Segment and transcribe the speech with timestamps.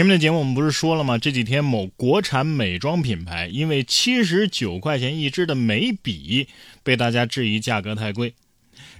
[0.00, 1.18] 前面的节目我们不是说了吗？
[1.18, 6.48] 这几天某国产美妆品牌因为七十九块钱一支的眉笔
[6.82, 8.32] 被大家质疑价格太贵，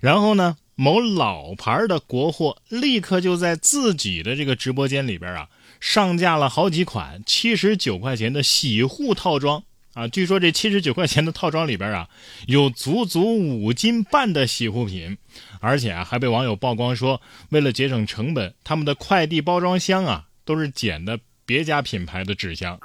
[0.00, 5.48] 然后呢，某老牌的国货立刻就在自己的这个直播间里边啊
[5.78, 9.62] 上架了好几款七十九块钱的洗护套装
[9.94, 10.08] 啊。
[10.08, 12.08] 据说这七十九块钱的套装里边啊
[12.48, 15.16] 有足足五斤半的洗护品，
[15.60, 20.24] 而且啊还被网友曝光说，为了节省成本，他们的快递包装箱啊。
[20.48, 22.80] 都是捡的别家品牌的纸箱，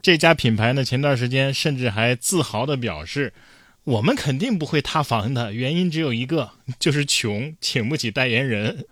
[0.00, 3.34] 这家品牌呢，前段时间甚至还自豪的表示，
[3.84, 8.86] 我们肯定不会塌房的，原因只有一个， 就是穷，请不起代言人。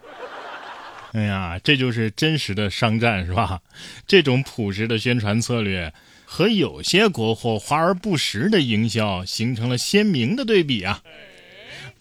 [1.13, 3.63] 哎呀，这就是真实的商战，是吧？
[4.07, 5.95] 这种朴实的宣传策略，
[6.27, 11.03] 和有些国货华而不实的营销，形成了鲜明的对比啊。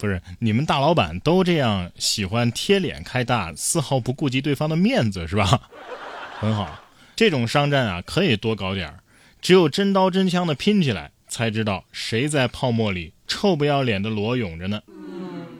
[0.02, 5.70] 不是你们大老板都这样喜欢贴脸开大，丝毫不顾及对方的面子是吧？
[6.40, 6.82] 很好，
[7.14, 8.98] 这种商战啊可以多搞点儿，
[9.40, 14.82] 只有真刀真枪的拼起来，才知道谁在泡沫里臭不要脸的裸泳着呢。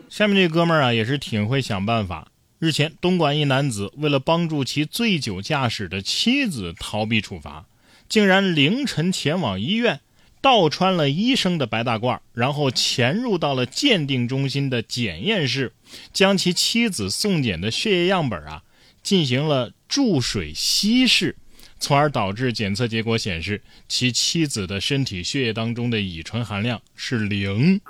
[0.09, 2.27] 下面这哥们儿啊也是挺会想办法。
[2.59, 7.67] 日前，东莞一男子为了帮助其醉酒驾驶的妻子逃避处罚，
[8.09, 10.01] 竟然凌晨前往医院。
[10.43, 15.73] 倒穿了医生的白大褂，然后潜入到了鉴定中心的检验室，
[16.12, 18.65] 将其妻子送检的血液样本啊
[19.05, 21.37] 进行了注水稀释，
[21.79, 27.81] 从而导致检测结果显示其妻子的身体血液当中的乙醇含量是零。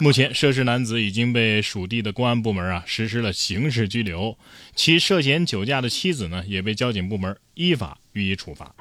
[0.00, 4.36] 目前，涉事男子已经被属地的公安部门啊实施了刑事拘留，
[4.74, 8.74] 其涉嫌酒驾的妻子呢也被交警部门依法予以处罚。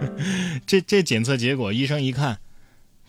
[0.66, 2.38] 这这检测结果，医生一看，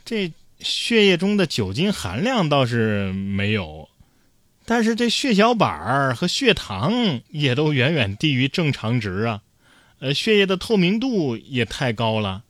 [0.05, 3.89] 这血液中的酒精含量倒是没有，
[4.65, 9.41] 但是这血小板和血糖也都远远低于正常值啊，
[9.99, 12.43] 呃，血液的透明度也太高了。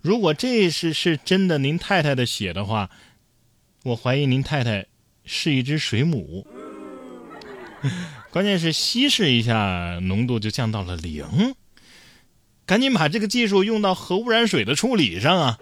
[0.00, 2.90] 如果这是是真的您太太的血的话，
[3.84, 4.86] 我怀疑您太太
[5.24, 6.46] 是一只水母。
[8.30, 11.54] 关键是稀释一下，浓度就降到了零。
[12.66, 15.58] 赶紧把这个技术用到核污染水的处理上啊！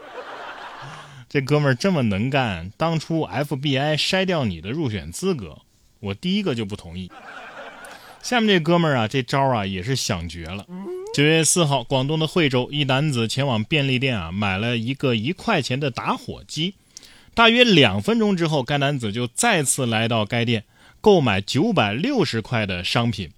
[1.29, 5.59] 这哥们儿这么能干，当初 FBI 筛掉你的入选资格，
[6.01, 7.11] 我第一个就不同意。
[8.23, 10.67] 下面这哥们儿啊，这招啊也是想绝了。
[11.13, 16.75] 九月四号，广东的惠州一男子前往便利店啊买了一个一块钱的打火机，
[17.35, 20.65] 大约两分钟之后，该男子就再次来到该店
[21.01, 23.31] 购买九百六十块的商品。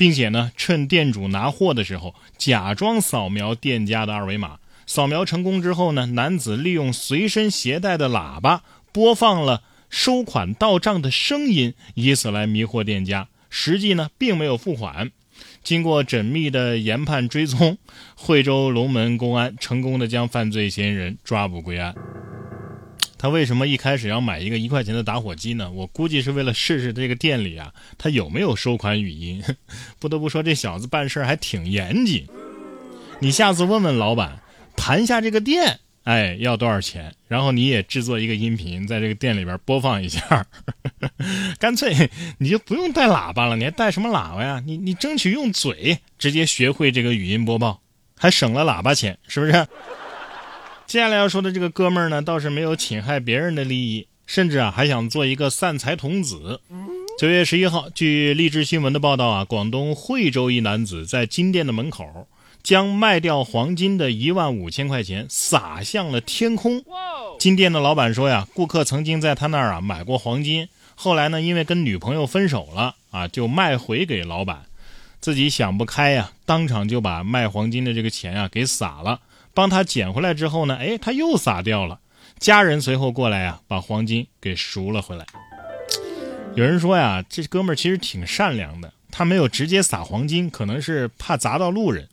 [0.00, 4.56] 并且呢，趁店主拿货的时候，假装扫描店家的二维码。
[4.86, 8.62] 扫描成功之后呢，男子利用随身携带的喇叭
[8.92, 13.28] 播放了收款到账的声音，以此来迷惑店家。
[13.50, 15.10] 实际呢，并没有付款。
[15.62, 17.76] 经过缜密的研判追踪，
[18.16, 21.94] 惠州龙门公安成功的将犯罪嫌疑人抓捕归案。
[23.20, 25.70] 他为什么一开始要买一个一块钱的打火机呢？
[25.70, 29.44] 我估计是为了试试这个店里啊，他有没有收款语音。
[30.00, 32.26] 不得不说，这小子办事还挺严谨。
[33.18, 34.40] 你下次问问老板，
[34.74, 37.14] 盘下这个店，哎，要多少钱？
[37.28, 40.46] 然后你也制作一个音频，在这个店里边播放一下。
[41.60, 44.62] 干脆你就不用带喇叭了，你还带什么喇叭呀？
[44.64, 47.82] 你你争取用嘴直接学会这个语音播报，
[48.16, 49.66] 还省了喇叭钱，是不是？
[50.90, 56.60] 接下来要说的这个哥们儿呢，倒是没有侵害别人的利益，甚至啊还想做一个散财童子。
[57.16, 62.26] 九月十一号，据励志新闻的报道啊，广东惠州一男子在金店的门口
[62.64, 66.82] 将卖掉黄金的一万五千块钱撒向了天空。
[67.38, 74.64] 金店的老板说呀，顾客曾经在他那儿啊买过黄金，后来呢因为跟女朋友分手了啊，就卖回给老板，
[75.20, 79.20] 自己想不开呀，当场就把卖黄金的这个钱啊给撒了。
[79.54, 82.00] 帮他捡回来之后呢，哎，他又撒掉了。
[82.38, 85.26] 家人随后过来呀，把黄金给赎了回来。
[86.54, 92.08] 有人说呀，这哥们儿其实挺善良的，他没有直接撒黄金，可能是怕砸到路人。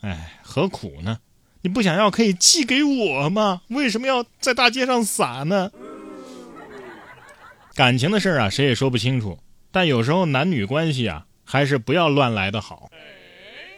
[0.00, 1.18] 哎，何苦呢？
[1.62, 3.60] 你不想要可以寄给我吗？
[3.68, 5.70] 为什么要在大街上撒呢？
[7.74, 9.38] 感情的事儿啊，谁也说不清楚。
[9.70, 12.90] 但有时候男女关系啊，还是不要乱来的好。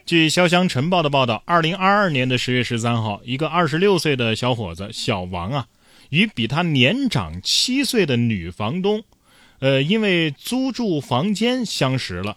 [0.05, 5.69] 据《潇湘晨报》的报道，二零二二年的十月十三号，一个二十六岁的小伙子小王啊，
[6.11, 9.05] 与比他年长七岁的女房东，
[9.61, 12.37] 呃，因为租住房间相识了。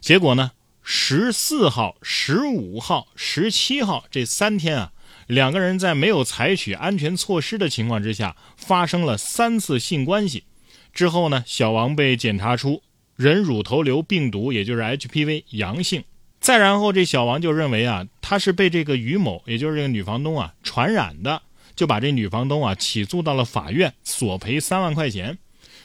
[0.00, 0.52] 结果呢，
[0.82, 4.92] 十四号、十五号、十七号这三天啊，
[5.26, 10.44] 两个人在没有采取安全措施的情况之下，发生了三次性关系。
[10.92, 12.82] 之后呢，小王被检查出
[13.16, 16.04] 人乳头瘤病毒，也就是 HPV 阳性。
[16.46, 21.42] 再然后，这小王就认为啊，他是被这个于某，也就是这个女房东啊传染的，
[21.74, 25.38] 就把这女房东啊起诉到了法院，索赔三万块钱。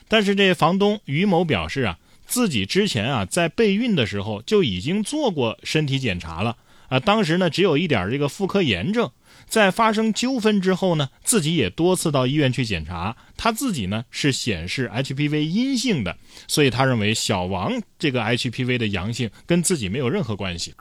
[0.07, 1.97] 但是这房东于某表示啊，
[2.27, 6.55] 自己之前啊在备孕的时候就已经做过身体检查了
[6.89, 9.09] 啊，当时呢只有一点这个妇科炎症。
[9.51, 16.17] 在发生纠纷之后呢，自己也多次到医院去检查，他自己呢是显示 HPV 阴性的，
[16.47, 20.73] 所以他认为小王这个 HPV 的阳性跟自己没有任何关系。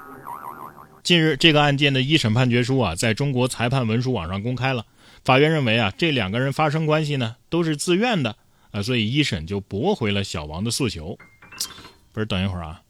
[1.02, 4.86] 近日，这个案件的一审判决书啊，在中国裁判文书网上公开了。
[5.24, 8.36] 法院认为啊，这两个人发生关系呢都是自愿的
[8.70, 11.18] 啊，所以一审就驳回了小王的诉求。
[12.12, 12.82] 不是，等一会儿啊，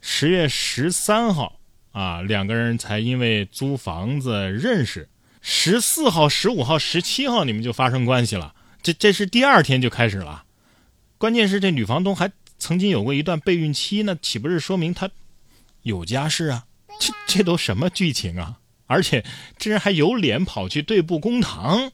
[0.00, 1.60] 十月十三号
[1.92, 5.08] 啊，两个人才因为租房子认识。
[5.40, 8.54] 十四号、十五号、十七号，你们就发生关系了。
[8.82, 10.44] 这这是第二天就开始了。
[11.18, 15.10] 关键是这女房东还曾经有过一段备孕期，那岂不是说明她
[15.82, 16.64] 有家室啊？
[16.98, 18.58] 这这都什么剧情啊？
[18.86, 19.24] 而且
[19.56, 21.90] 这人还有脸跑去对簿公堂，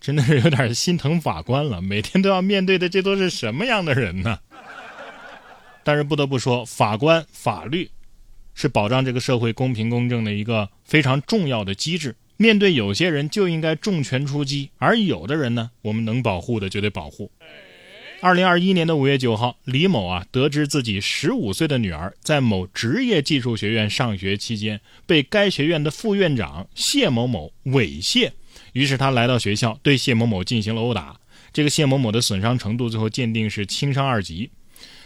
[0.00, 1.80] 真的是有点心疼法官了。
[1.80, 4.38] 每天都要面对的这都是什么样的人呢？
[5.82, 7.90] 但是不得不说，法官、法律
[8.54, 12.14] 是保障这个社会公平公正的一个非常重要的机制。
[12.40, 17.30] 面对有些人就应该重拳出击，而有的人呢，我们能保护的就得保护。
[18.22, 28.30] 二零二一年的五月九号，李某啊，得知自己十五岁的女儿在某职业技术学院上学期间被该学院的副院长谢某某猥亵，
[28.72, 31.20] 于是他来到学校对谢某某进行了殴打。
[31.52, 34.50] 这个谢某某的损伤程度最后鉴定是轻伤二级。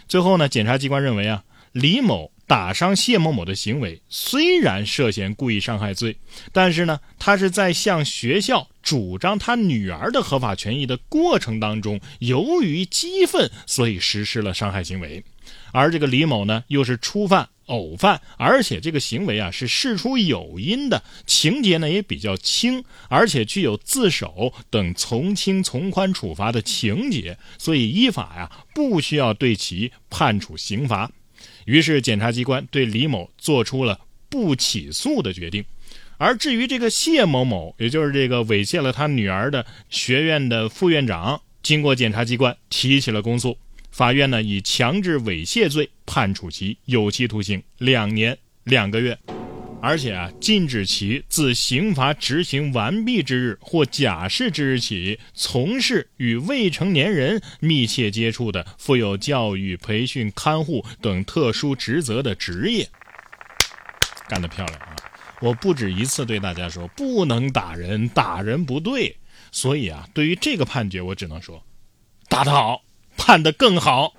[0.06, 1.42] 最后呢，检察机关认为啊，
[1.72, 2.30] 李某。
[2.46, 6.16] 打伤谢某某的行为虽然涉嫌故意伤害罪，
[6.52, 15.24] 但是呢，他是在向学校主张他女儿的合法权益的过程当中，由于激愤，所以实施了伤害行为。
[15.72, 31.10] 而这个李某呢，又是初犯、偶犯，而且这个行为啊是事出有因的，情节呢也比较轻，而且具有自首等从轻从宽处罚的情节，所以依法呀不需要对其判处刑罚。
[31.66, 35.64] 于是，检察机关对李某做出了不起诉的决定。
[36.16, 43.58] 而至于这个谢某某，也就是这个猥亵了他女儿的学院的副院长，经过检察机关提起了公诉，
[43.90, 49.18] 法院呢以强制猥亵罪判处其有期徒刑两年两个月。
[49.84, 62.88] 而且啊，禁止其自刑罚执行完毕之日或假释之日起，从事与未成年人密切接触的、负有教育、培训、看护等特殊职责的职业。
[64.26, 64.96] 干得漂亮啊！
[65.42, 69.14] 我不止一次对大家说，不能打人，打人不对。
[69.52, 71.62] 所以啊，对于这个判决，我只能说，
[72.30, 72.82] 打得好，
[73.18, 74.14] 判得更好。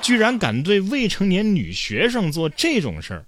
[0.00, 3.26] 居然敢对未成年女学生做这种事儿！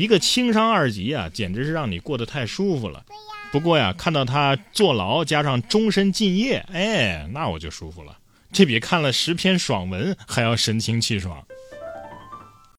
[0.00, 3.04] 一个轻伤二级啊，简直是让你过得太舒服了。
[3.52, 8.16] 不过呀，看到他坐牢加上终身禁业，哎，那我就舒服了。
[8.50, 11.44] 这比看了十篇爽文还要神清气爽。